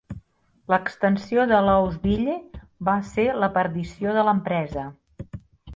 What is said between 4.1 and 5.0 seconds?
de l'empresa.